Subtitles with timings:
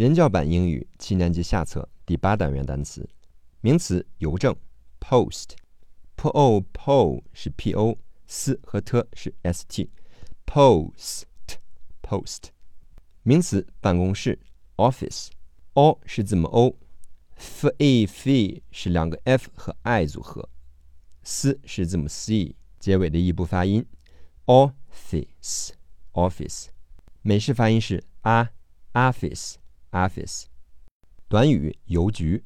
[0.00, 3.06] 人教版英语七年级下册第八单元单词，
[3.60, 4.56] 名词邮政
[4.98, 12.44] ，post，p o p o 是 p o，s 和 t 是 s t，post，post。
[13.24, 14.40] 名词办公室
[14.76, 18.30] ，office，o 是字母 o，f a f
[18.70, 20.48] 是两个 f 和 i 组合
[21.22, 23.84] ，s 是字母 c，结尾的异步发音
[24.46, 26.68] ，office，office。
[27.20, 28.48] 美式发音是 a
[28.94, 29.56] office
[29.92, 30.44] office，
[31.28, 32.44] 短语邮局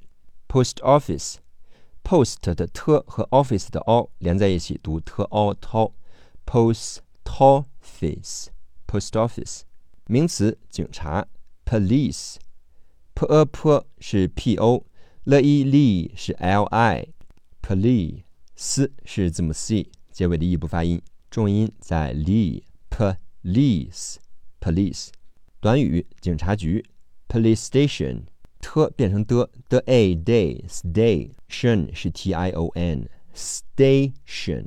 [0.48, 9.62] ，post office，post 的 t 和 office 的 o 连在一起读 t o t，post office，post office。
[10.06, 11.26] 名词警察
[11.64, 21.00] ，police，p a p 是 p o，l i l 是 l i，police 是字母 c，结尾的异步发音，
[21.30, 25.08] 重音在 li，police，police。
[25.60, 26.84] 短语警察局。
[27.28, 34.66] Police station，t 变成的的 a day station 是 t i o n station。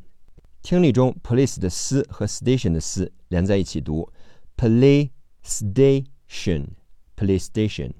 [0.61, 4.11] 听力中，police 的 s 和 station 的 s 连在一起读
[4.57, 5.09] ，police
[5.43, 6.67] station
[7.15, 7.91] police station。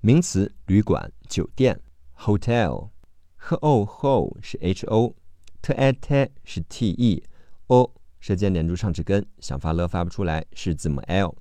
[0.00, 1.80] 名词旅馆、酒店
[2.16, 2.90] ，hotel。
[3.36, 7.24] h o ho 是 h o，t a t 是 t e
[7.68, 11.34] o，舌尖连住上齿根，想发了发不出来，是字母 l，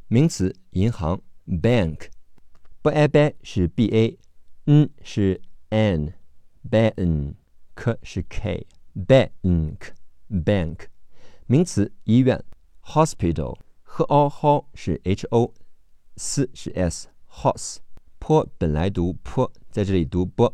[0.09, 7.27] 名词，银行，bank，b a b 是 b a，n 是 n，bank
[8.03, 10.79] 是 k，bank，bank，
[11.47, 12.45] 名词，医院
[12.83, 20.51] ，hospital，h o h 是 h o，s 是 s，hos，p 本来读 p，在这里读 b，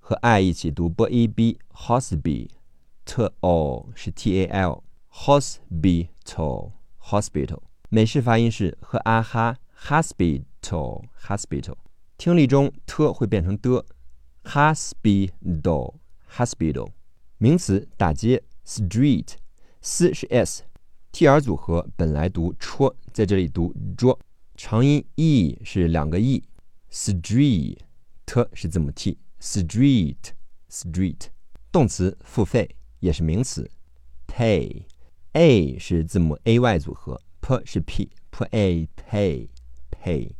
[0.00, 4.82] 和 i 一起读 b e b，hospital，t o 是 t a l。
[5.12, 11.76] Hospital hospital，美式发音是和啊哈，hospital，hospital。
[12.16, 13.84] 听力中 t 会变成的
[14.44, 16.92] ，hospital，hospital。
[17.38, 24.16] 名词大街，street，s 是 s，tr 组合本来读戳在这里读 j，
[24.56, 31.28] 长音 e 是两个 e，street，t 是字母 t，street，street。
[31.72, 33.70] 动词付费也是名词
[34.26, 34.84] ，pay。
[35.32, 39.48] A 是字母 a y 组合，p 是 p，p a pay
[39.90, 40.32] pay。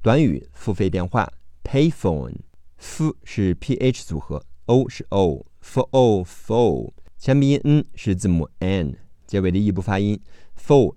[0.00, 1.32] 短语付费电话
[1.64, 6.92] ，payphone，f 是 p h 组合，o 是 o，f o phone。
[7.16, 10.20] 前鼻音 n 是字母 n，结尾的异步发音
[10.56, 10.94] ，phone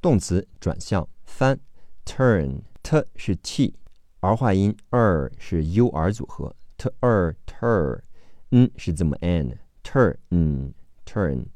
[0.00, 1.60] 动词转向翻。
[2.04, 3.76] turn，t 是 t，
[4.20, 10.72] 儿化音 er 是 u r 组合，t er turn，n 是字母 n，turn
[11.06, 11.46] turn。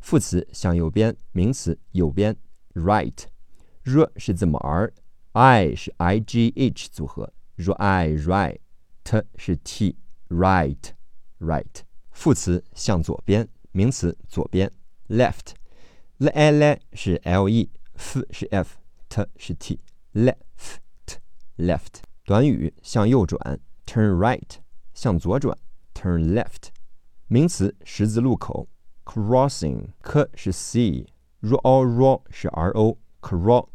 [0.00, 2.34] 副词向右边，名词右边
[2.74, 10.90] ，right，r 是字母 r，i 是 i g h 组合 r i right，t 是 t，right
[11.40, 11.82] right。
[12.10, 14.70] 副词向左边，名词左边
[15.08, 19.80] ，left，l a l 是 l e，f 是 f，t 是 t。
[20.12, 21.18] left
[21.56, 24.56] left 短语向右转，turn right
[24.92, 25.56] 向左转
[25.94, 26.68] ，turn left
[27.28, 28.68] 名词十字路口
[29.04, 31.06] ，crossing k 是 c
[31.40, 33.66] r o r 是 r o cross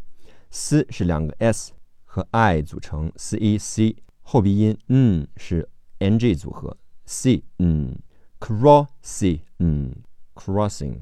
[0.90, 1.74] 是两个 s
[2.04, 5.68] 和 i 组成 c e c 后鼻音 n 是
[6.00, 8.00] n g 组合 c n
[8.40, 10.04] cross n
[10.34, 11.02] crossing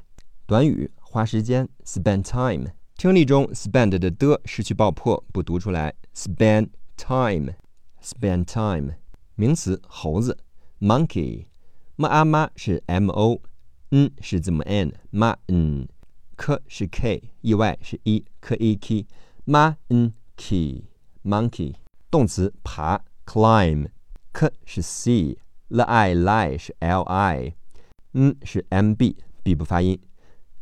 [0.45, 2.73] 短语花时间，spend time。
[2.95, 8.95] 听力中 spend 的的失去爆破，不读出来，spend time，spend time。
[9.35, 10.37] 名词猴子
[10.79, 20.13] ，monkey，m a 妈是 m o，n 是字母 n，ma n，k 是 k，e y 是 e，k e k，ma n
[20.37, 21.75] k，monkey。
[22.11, 23.89] 动词爬，climb。
[24.33, 29.99] k 是 c，l i li 是 l i，n 是 m b，b 不发音。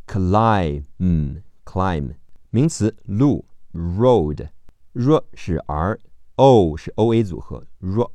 [0.06, 2.14] ，climb，嗯，climb，
[2.50, 5.98] 名词路，road，r 是 r
[6.36, 8.10] o 是 o a 组合，ro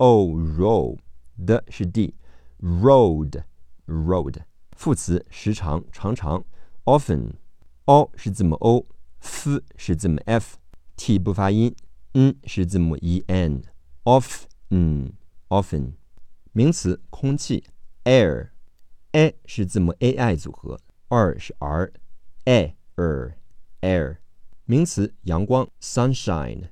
[0.57, 4.35] road，d 是 d，road，road，
[4.75, 6.43] 副词时长常常
[6.85, 11.75] ，often，o 是字母 o，f 是字母 f，t 不发音
[12.13, 13.61] ，n 是字母 e n
[14.03, 15.11] often。
[15.49, 15.93] often，
[16.51, 17.63] 名词空气
[18.03, 24.17] ，air，a 是字母 a i 组合，r 是 r，air，air，
[24.65, 26.69] 名词阳光 sunshine